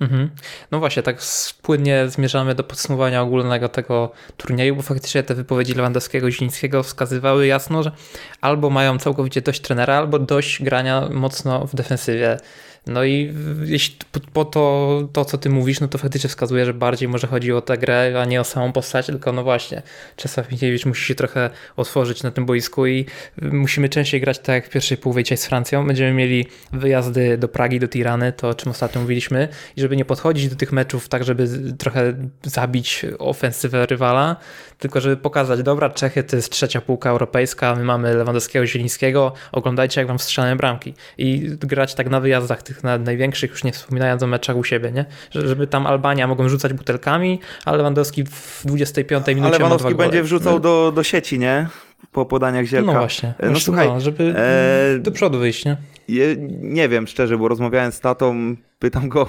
[0.00, 0.30] Mhm.
[0.70, 1.16] No właśnie, tak
[1.62, 7.46] płynnie zmierzamy do podsumowania ogólnego tego turnieju, bo faktycznie te wypowiedzi Lewandowskiego i Zielińskiego wskazywały
[7.46, 7.92] jasno, że
[8.40, 12.38] albo mają całkowicie dość trenera, albo dość grania mocno w defensywie.
[12.86, 13.96] No i jeśli
[14.32, 17.60] po to, to, co ty mówisz, no to faktycznie wskazuje, że bardziej może chodzi o
[17.60, 19.82] tę grę, a nie o samą postać, tylko no właśnie,
[20.16, 23.06] Czesław Mikiewicz musi się trochę otworzyć na tym boisku i
[23.42, 25.86] musimy częściej grać tak jak w pierwszej dzisiaj z Francją.
[25.86, 30.04] Będziemy mieli wyjazdy do Pragi, do Tirany, to o czym ostatnio mówiliśmy i żeby nie
[30.04, 34.36] podchodzić do tych meczów tak, żeby trochę zabić ofensywę rywala,
[34.78, 40.00] tylko żeby pokazać, dobra, Czechy to jest trzecia półka europejska, my mamy Lewandowskiego, Zielińskiego, oglądajcie
[40.00, 44.22] jak wam strzelane bramki i grać tak na wyjazdach tych na największych, już nie wspominając
[44.22, 45.04] o meczach u siebie, nie?
[45.30, 50.60] Żeby tam Albania mogą rzucać butelkami, a Lewandowski w 25 minucie Ale Lewandowski będzie wrzucał
[50.60, 51.66] do, do sieci, nie?
[52.12, 52.92] Po podaniach Zielka.
[52.92, 53.34] No właśnie.
[53.42, 54.98] No, no słuchaj, no, żeby e...
[54.98, 55.76] do przodu wyjść, nie?
[56.08, 59.26] Je, nie wiem, szczerze, bo rozmawiałem z tatą, pytam go,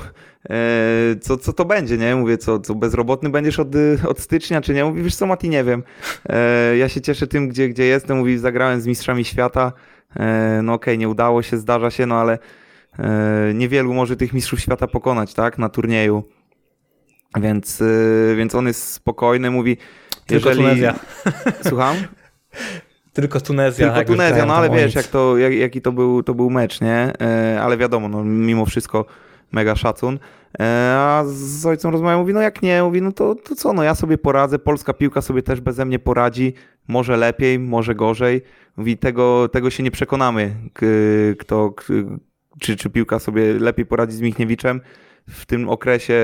[0.49, 0.55] e,
[1.21, 2.15] co, co to będzie, nie?
[2.15, 3.67] Mówię, co, co bezrobotny będziesz od,
[4.07, 4.86] od stycznia, czy nie?
[4.86, 5.83] Mówi, wiesz co, Mati, nie wiem.
[6.29, 8.17] E, ja się cieszę tym, gdzie, gdzie jestem.
[8.17, 9.71] Mówi, zagrałem z mistrzami świata.
[10.15, 12.39] E, no okej, okay, nie udało się, zdarza się, no ale e,
[13.53, 15.57] niewielu może tych mistrzów świata pokonać, tak?
[15.57, 16.23] Na turnieju.
[17.41, 19.77] Więc, e, więc on jest spokojny, mówi,
[20.25, 20.67] Tylko jeżeli...
[20.67, 20.95] Tunezja.
[21.67, 21.95] Słucham?
[23.13, 23.93] Tylko Tunezja.
[23.93, 27.13] Tylko Tunezja, no ale wiesz, jak to, jak, jaki to był, to był mecz, nie?
[27.21, 29.05] E, ale wiadomo, no, mimo wszystko
[29.51, 30.19] mega szacun.
[30.60, 33.83] E, a z ojcem rozmawiam, mówi, no jak nie, mówi, no to, to co, no
[33.83, 36.53] ja sobie poradzę, polska piłka sobie też beze mnie poradzi,
[36.88, 38.41] może lepiej, może gorzej.
[38.77, 40.55] Mówi, tego, tego się nie przekonamy,
[41.39, 41.73] kto,
[42.59, 44.81] czy, czy piłka sobie lepiej poradzi z Michniewiczem
[45.29, 46.23] w tym okresie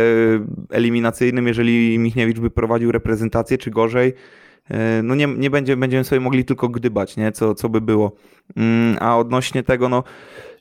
[0.70, 4.14] eliminacyjnym, jeżeli Michniewicz by prowadził reprezentację, czy gorzej.
[4.70, 7.32] E, no nie, nie będzie, będziemy sobie mogli tylko gdybać, nie?
[7.32, 8.12] Co, co by było.
[8.58, 10.04] Mm, a odnośnie tego, no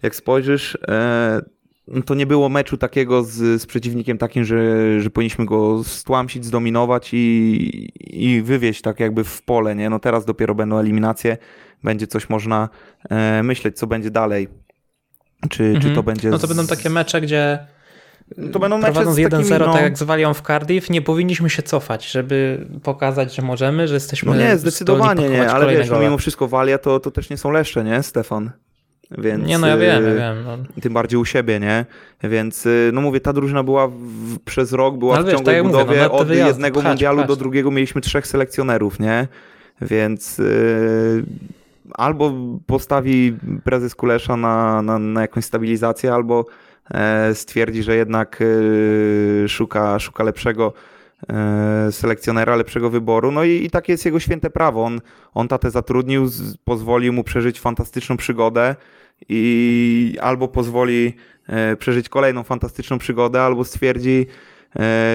[0.02, 1.42] jak spojrzysz, e,
[1.88, 6.44] no to nie było meczu takiego z, z przeciwnikiem takim, że, że powinniśmy go stłamsić,
[6.44, 9.90] zdominować i, i wywieźć tak jakby w pole, nie?
[9.90, 11.36] No teraz dopiero będą eliminacje,
[11.84, 12.68] będzie coś można
[13.10, 14.48] e, myśleć, co będzie dalej.
[15.50, 15.80] Czy, mhm.
[15.80, 16.06] czy to mhm.
[16.06, 16.30] będzie...
[16.30, 17.58] No to będą takie mecze, gdzie
[18.52, 19.72] to będą mecze Prowadząc 1-0, no...
[19.72, 23.94] tak jak z Walią w Cardiff, nie powinniśmy się cofać, żeby pokazać, że możemy, że
[23.94, 27.36] jesteśmy No nie, zdecydowanie nie, ale wiesz, no, mimo wszystko Walia to, to też nie
[27.36, 28.50] są leszcze, nie, Stefan?
[29.18, 30.44] Więc, nie, no ja wiem, ja wiem.
[30.44, 30.58] No.
[30.82, 31.86] Tym bardziej u siebie, nie?
[32.22, 35.66] Więc, y, no mówię, ta drużyna była w, przez rok, była no, w ciągłej tak
[35.66, 35.84] budowie.
[35.84, 39.28] Mówię, no, od wyjazdy, jednego mundialu do drugiego mieliśmy trzech selekcjonerów, nie?
[39.80, 41.24] Więc yy,
[41.94, 42.32] albo
[42.66, 46.44] postawi prezes Kulesza na, na, na jakąś stabilizację, albo
[46.90, 50.72] E, stwierdzi, że jednak e, szuka, szuka lepszego
[51.28, 53.32] e, selekcjonera, lepszego wyboru.
[53.32, 54.84] No i, i takie jest jego święte prawo.
[54.84, 55.00] On,
[55.34, 56.28] on tatę zatrudnił,
[56.64, 58.76] pozwolił mu przeżyć fantastyczną przygodę
[59.28, 61.16] i albo pozwoli
[61.78, 64.26] przeżyć kolejną fantastyczną przygodę, albo stwierdzi,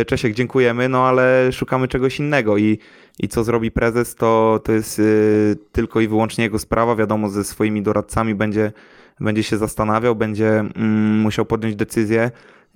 [0.07, 2.79] Czesiek, dziękujemy, no ale szukamy czegoś innego i,
[3.19, 6.95] i co zrobi prezes, to, to jest y, tylko i wyłącznie jego sprawa.
[6.95, 8.71] Wiadomo, ze swoimi doradcami będzie,
[9.19, 12.31] będzie się zastanawiał, będzie mm, musiał podjąć decyzję.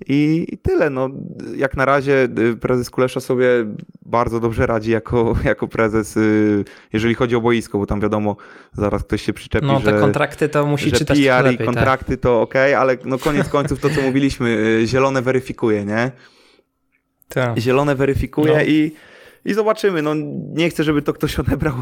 [0.08, 0.90] I, I tyle.
[0.90, 1.10] No,
[1.56, 3.46] jak na razie y, prezes Kulesza sobie
[4.06, 6.18] bardzo dobrze radzi jako, jako prezes,
[6.92, 8.36] jeżeli chodzi o boisko, bo tam wiadomo,
[8.72, 9.92] zaraz ktoś się przyczepi, no, że...
[9.92, 12.20] te kontrakty to musi że czytać PR lepiej, i kontrakty tak.
[12.20, 16.10] to ok, ale no koniec końców to, co mówiliśmy, zielone weryfikuje, nie?
[17.34, 17.58] Tak.
[17.58, 18.62] Zielone weryfikuje No.
[18.62, 18.92] i,
[19.44, 20.02] i zobaczymy.
[20.02, 20.14] No,
[20.54, 21.74] nie chcę, żeby to ktoś odebrał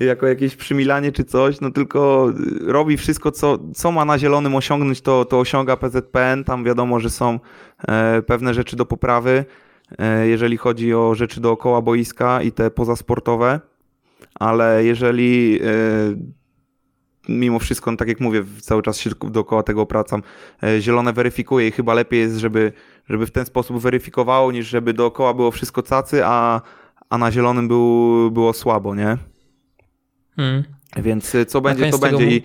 [0.00, 2.32] jako jakieś przymilanie czy coś, no tylko
[2.66, 6.44] robi wszystko, co, co ma na zielonym osiągnąć, to, to osiąga PZPN.
[6.44, 7.40] Tam wiadomo, że są
[7.88, 9.44] e, pewne rzeczy do poprawy,
[9.98, 13.60] e, jeżeli chodzi o rzeczy dookoła boiska i te pozasportowe,
[14.34, 15.66] ale jeżeli e,
[17.28, 20.22] mimo wszystko, no tak jak mówię, cały czas się dookoła tego opracam,
[20.62, 22.72] e, zielone weryfikuje i chyba lepiej jest, żeby,
[23.08, 26.60] żeby w ten sposób weryfikowało, niż żeby dookoła było wszystko cacy, a,
[27.10, 29.16] a na zielonym był, było słabo, nie?
[30.38, 30.64] Mm.
[30.96, 32.36] Więc y, co będzie, to tego będzie.
[32.36, 32.42] I,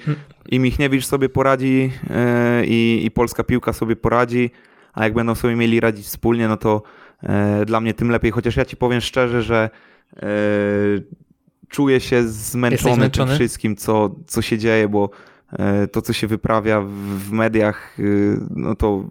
[0.49, 4.51] i Michniewicz sobie poradzi e, i, i polska piłka sobie poradzi,
[4.93, 6.81] a jak będą sobie mieli radzić wspólnie, no to
[7.23, 8.31] e, dla mnie tym lepiej.
[8.31, 9.69] Chociaż ja ci powiem szczerze, że
[10.15, 10.27] e,
[11.69, 15.09] czuję się zmęczony, tym wszystkim, co, co się dzieje, bo
[15.51, 19.05] e, to, co się wyprawia w, w mediach, y, no to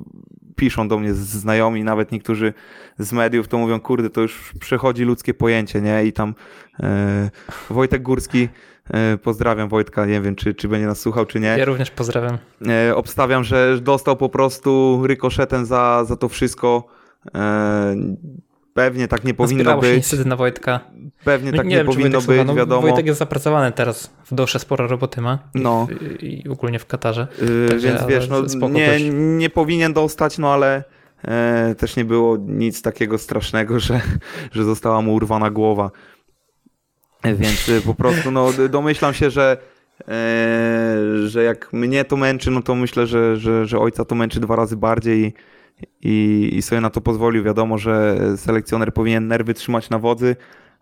[0.57, 2.55] piszą do mnie znajomi, nawet niektórzy
[2.99, 6.05] z mediów, to mówią, kurde, to już przechodzi ludzkie pojęcie, nie?
[6.05, 6.35] I tam
[6.81, 7.31] e,
[7.71, 8.49] Wojtek Górski,
[8.90, 11.49] e, pozdrawiam Wojtka, nie wiem, czy, czy będzie nas słuchał, czy nie.
[11.59, 12.38] Ja również pozdrawiam.
[12.69, 16.87] E, obstawiam, że dostał po prostu rykoszetem za, za to wszystko.
[18.75, 19.97] Pewnie tak nie powinno Zbierało się być.
[19.97, 20.81] niestety na Wojtka.
[21.25, 22.83] Pewnie tak nie, wiem, czy powinno słucha, być, no, wiadomo.
[22.83, 25.39] Wojtek jest zapracowany teraz w dosze sporo roboty ma.
[25.55, 25.87] No.
[26.21, 27.27] I, i ogólnie w Katarze.
[27.43, 30.85] Yy, Także, więc wiesz, no, nie, nie powinien dostać, no ale
[31.25, 34.01] e, też nie było nic takiego strasznego, że,
[34.53, 35.91] że została mu urwana głowa.
[37.23, 39.57] E, Więc e, po prostu no, domyślam się, że,
[40.09, 44.41] e, że jak mnie to męczy, no to myślę, że, że, że ojca to męczy
[44.41, 45.35] dwa razy bardziej
[46.03, 47.45] i, i, sobie na to pozwolił.
[47.45, 50.37] Wiadomo, że selekcjoner powinien nerwy trzymać na wodzy,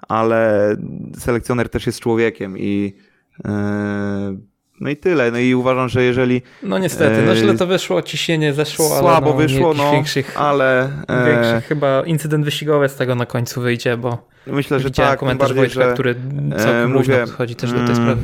[0.08, 0.76] ale
[1.18, 2.96] selekcjoner też jest człowiekiem i
[3.44, 4.36] e,
[4.80, 5.30] no i tyle.
[5.30, 9.00] No i uważam, że jeżeli No niestety, no E, źle to wyszło, ciśnienie zeszło, ale
[9.00, 13.60] słabo no, wyszło, no, większych, ale e, większych chyba incydent wyścigowy z tego na końcu
[13.60, 16.14] wyjdzie, bo myślę, że tak, komentarz Wojtka, że który
[16.56, 18.22] całkiem luźno mówię, podchodzi też do tej mm, sprawy.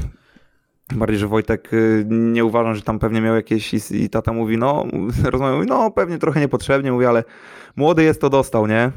[0.94, 4.58] Bardziej, że Wojtek y, nie uważam, że tam pewnie miał jakieś i, i tata mówi,
[4.58, 4.86] no,
[5.30, 7.24] rozmawiał, mówi, no pewnie trochę niepotrzebnie, mówi, ale
[7.76, 8.90] młody jest, to dostał, nie?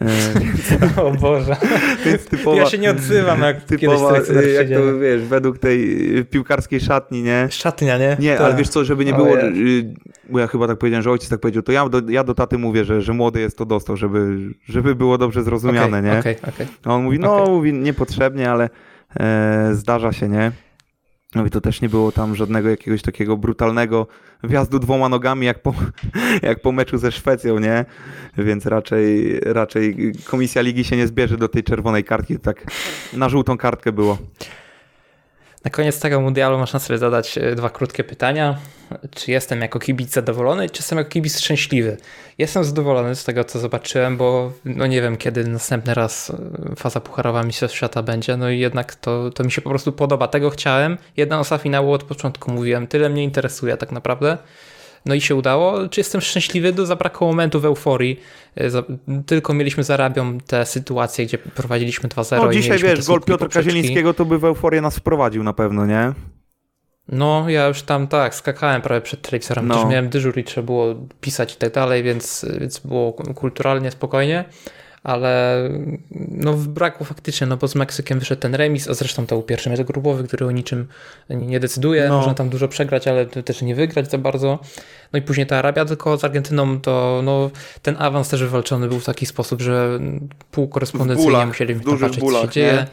[1.04, 1.56] O Boże.
[2.30, 5.98] Typowa, Ja się nie odzywam, jak kiedyś typowa, selekcjoner y, jak to wiesz, według tej
[6.30, 7.48] piłkarskiej szatni, nie?
[7.50, 8.16] Szatnia, nie?
[8.20, 8.40] Nie, Tak.
[8.46, 9.46] ale wiesz co, żeby nie było, Jezu.
[9.46, 9.94] y,
[10.30, 12.58] bo ja chyba tak powiedziałem, że ojciec tak powiedział, to ja do, ja do taty
[12.58, 14.36] mówię, że, że młody jest, to dostał, żeby,
[14.68, 16.18] żeby było dobrze zrozumiane, Okej, nie?
[16.18, 16.66] Okej, okej.
[16.84, 17.54] A on mówi, no, Okej.
[17.54, 18.70] mówi, niepotrzebnie, ale
[19.20, 20.52] e, zdarza się, nie?
[21.34, 24.06] No i to też nie było tam żadnego jakiegoś takiego brutalnego
[24.44, 25.74] wjazdu dwoma nogami, jak po,
[26.42, 27.84] jak po meczu ze Szwecją, nie?
[28.38, 32.66] Więc raczej, raczej komisja ligi się nie zbierze do tej czerwonej kartki, tak
[33.12, 34.18] na żółtą kartkę było.
[35.64, 38.58] Na koniec tego mundialu można sobie zadać e, dwa krótkie pytania.
[39.10, 41.96] Czy jestem jako kibic zadowolony, czy jestem jako kibic szczęśliwy?
[42.38, 47.00] Jestem zadowolony z tego, co zobaczyłem, bo no nie wiem, kiedy następny raz e, faza
[47.00, 50.28] pucharowa Mistrzostw Świata będzie, no i jednak to, to mi się po prostu podoba.
[50.28, 50.98] Tego chciałem.
[51.16, 54.38] Jedna osa finału od początku mówiłem, tyle mnie interesuje tak naprawdę.
[55.06, 55.88] No i się udało.
[55.88, 56.72] Czy jestem szczęśliwy?
[56.72, 58.20] Do zabrakło momentu w euforii.
[58.56, 58.70] E,
[59.26, 63.48] Tylko mieliśmy z Arabią te sytuacje, gdzie prowadziliśmy 2-0 No dzisiaj wiesz, gol Piotra.
[63.48, 66.12] Kazielińskiego to by w euforię nas wprowadził na pewno, nie?
[67.08, 69.74] No, ja już tam tak, skakałem prawie przed telewizorem, No.
[69.74, 74.44] też miałem dyżur i trzeba było pisać i tak dalej, więc, więc było kulturalnie, spokojnie,
[75.02, 75.56] ale
[76.30, 79.70] no brakło faktycznie, no bo z Meksykiem wyszedł ten remis, a zresztą to był pierwszy
[79.70, 80.88] mecz grupowy, który o niczym
[81.30, 82.16] nie decyduje, No.
[82.16, 84.58] można tam dużo przegrać, ale też nie wygrać za bardzo.
[85.12, 87.50] No i później ta Arabia, tylko z Argentyną to no,
[87.82, 89.98] ten awans też wywalczony był w taki sposób, że
[91.24, 92.72] bólach, musieliśmy w tam dużych patrzeć, co się dzieje.
[92.72, 92.86] nie?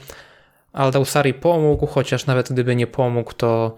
[0.73, 3.77] Aldausari pomógł, chociaż nawet gdyby nie pomógł, to,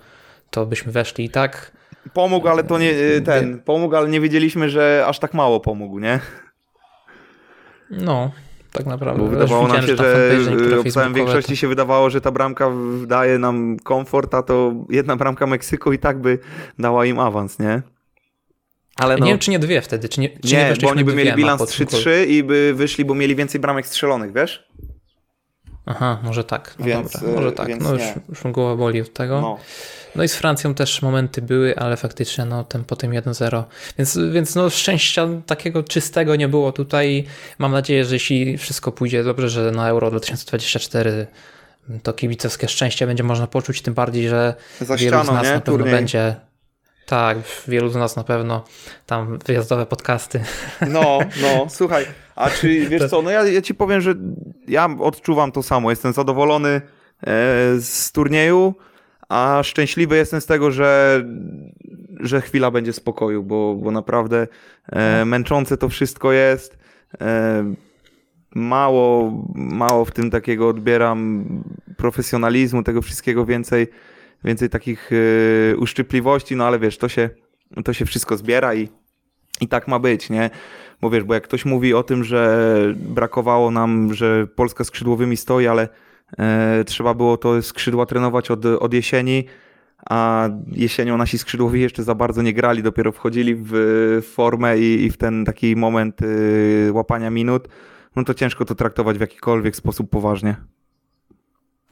[0.49, 1.71] to byśmy weszli i tak.
[2.13, 2.93] Pomógł, ale to nie
[3.25, 6.19] ten, pomógł, ale nie wiedzieliśmy, że aż tak mało pomógł, nie?
[7.91, 8.31] No,
[8.71, 9.23] tak naprawdę.
[9.23, 10.37] Bo wydawało nam się, że
[10.79, 15.15] obstałem facebookowe większości się wydawało, że ta bramka w- daje nam komfort, a to jedna
[15.15, 16.39] bramka Meksyku i tak by
[16.79, 17.81] dała im awans, nie?
[18.95, 21.03] Ale no, Nie wiem, czy nie dwie wtedy, czy nie, czy nie, bo weszliśmy oni
[21.03, 22.03] by mieli bilans po tym kolu.
[22.03, 24.66] 3-3 i by wyszli, bo mieli więcej bramek strzelonych, wiesz?
[25.87, 26.75] Aha, może tak.
[26.79, 27.67] No Więc, dobra, może tak.
[27.67, 29.41] więc No już, już głowa boli od tego.
[29.41, 29.57] No.
[30.15, 30.23] No.
[30.23, 33.63] i z Francją też momenty były, ale faktycznie no ten po tym 1-0.
[33.97, 37.25] Więc, więc no szczęścia takiego czystego nie było tutaj.
[37.57, 41.27] Mam nadzieję, że jeśli wszystko pójdzie dobrze, że na Euro 2024
[42.03, 45.53] to kibicowskie szczęście będzie można poczuć, tym bardziej, że Za wielu z ścianą, nas nie?
[45.53, 45.95] na pewno Turniej.
[45.95, 46.35] będzie.
[47.07, 48.63] Tak, wielu z nas na pewno
[49.05, 50.43] tam wyjazdowe podcasty.
[50.89, 54.15] No, no, słuchaj, a czy wiesz co, no ja, ja ci powiem, że
[54.67, 55.89] ja odczuwam to samo.
[55.89, 56.81] Jestem zadowolony e,
[57.79, 58.73] z turnieju,
[59.29, 61.23] a szczęśliwy jestem z tego, że,
[62.19, 64.47] że chwila będzie spokoju, bo, bo naprawdę
[64.91, 66.77] e, męczące to wszystko jest.
[67.21, 67.73] E,
[68.55, 71.45] mało, mało w tym takiego odbieram
[71.97, 73.87] profesjonalizmu, tego wszystkiego więcej,
[74.43, 77.29] więcej takich e, uszczypliwości, no ale wiesz, to się,
[77.85, 78.89] to się wszystko zbiera i,
[79.61, 80.49] i tak ma być, nie?
[81.01, 85.67] Bo wiesz, bo jak ktoś mówi o tym, że brakowało nam, że Polska skrzydłowymi stoi,
[85.67, 85.89] ale
[86.37, 89.45] e, trzeba było to skrzydła trenować od, od jesieni,
[90.09, 93.73] a jesienią nasi skrzydłowi jeszcze za bardzo nie grali, dopiero wchodzili w
[94.33, 97.67] formę i, i w ten taki moment y, łapania minut,
[98.15, 100.55] no to ciężko to traktować w jakikolwiek sposób poważnie.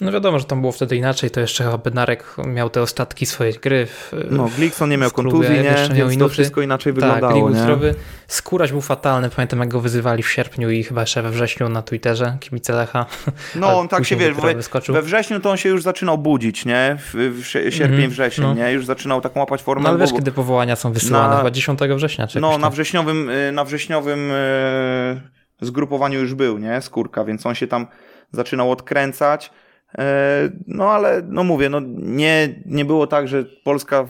[0.02, 3.54] No wiadomo, że tam było wtedy inaczej, to jeszcze chyba Bednarek miał te ostatki swojej
[3.54, 3.86] gry.
[3.86, 5.70] W, No, Glikson nie miał klubie, kontuzji, nie?
[5.70, 7.96] jeszcze miał to wszystko inaczej tak, wyglądało, zdrowy.
[8.28, 11.82] Skóraś był fatalny, pamiętam jak go wyzywali w sierpniu i chyba jeszcze we wrześniu na
[11.82, 13.06] Twitterze, kibice Lecha.
[13.56, 14.56] No, on tak się wiesz, we,
[14.94, 16.98] we wrześniu to on się już zaczynał budzić, nie?
[17.00, 18.54] W, w sie- sierpień, Mhm, wrzesień, no.
[18.54, 18.72] nie?
[18.72, 19.84] Już zaczynał tak łapać formę.
[19.84, 23.30] No ale wiesz, kiedy powołania są wysyłane, Na- chyba 10 września czy No, na wrześniowym,
[23.30, 25.22] y, na wrześniowym y,
[25.62, 26.82] zgrupowaniu już był, nie?
[26.82, 27.88] Skórka, więc on się tam
[28.32, 29.52] zaczynał odkręcać.
[29.98, 34.08] E, No ale, no mówię, no nie, nie było tak, że Polska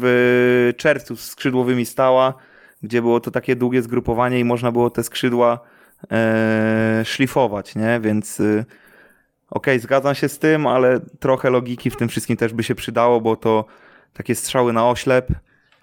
[0.00, 2.34] w czerwcu z skrzydłowymi stała,
[2.82, 5.60] gdzie było to takie długie zgrupowanie i można było te skrzydła
[6.10, 8.00] e, szlifować, nie?
[8.00, 8.64] Więc y,
[9.50, 13.20] okej, zgadzam się z tym, ale trochę logiki w tym wszystkim też by się przydało,
[13.20, 13.64] bo to
[14.12, 15.28] takie strzały na oślep,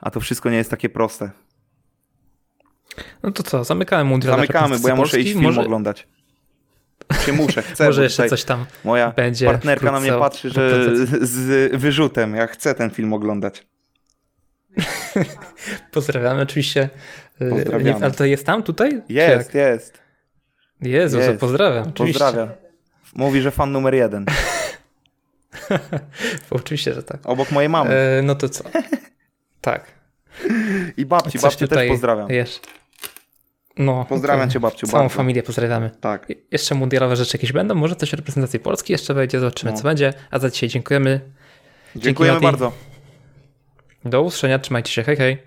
[0.02, 1.32] a to wszystko nie jest takie proste.
[3.24, 6.08] No to co, zamykamy mundial Zamykamy, bo ja muszę iść film może, oglądać.
[7.26, 7.86] Się muszę, chcę.
[7.86, 12.36] Może jeszcze tutaj coś tam Moja będzie partnerka na mnie patrzy, że z wyrzutem.
[12.36, 13.66] Ja chcę ten film oglądać.
[15.92, 16.90] pozdrawiamy oczywiście.
[17.50, 18.00] Pozdrawiamy.
[18.00, 19.02] Nie, ale to jest tam tutaj?
[19.10, 20.04] Jest, jest.
[20.82, 21.40] Jezu, Jest.
[21.40, 21.88] pozdrawiam.
[21.90, 22.20] Oczywiście.
[22.20, 22.56] Pozdrawiam.
[23.16, 24.26] Mówi, że fan numer jeden.
[26.50, 27.20] Oczywiście, że tak.
[27.24, 27.90] Obok mojej mamy.
[27.96, 28.64] E, no to co?
[29.62, 29.86] Tak.
[30.98, 32.30] I babci, Coś babcię też tutaj pozdrawiam.
[32.30, 32.68] Jeszcze.
[33.78, 35.16] No, Pozdrawiam cię, babciu, Całą bardzo.
[35.18, 35.90] familię pozdrawiamy.
[36.02, 36.30] Tak.
[36.30, 39.78] Je- Jeszcze mundialowe rzeczy jakieś będą, może coś reprezentacji Polski jeszcze będzie, zobaczymy No.
[39.78, 40.14] co będzie.
[40.32, 41.20] A za dzisiaj dziękujemy.
[41.96, 42.46] Dziękujemy Mati.
[42.46, 42.72] bardzo.
[44.06, 45.44] Do usłyszenia, trzymajcie się, hej hej.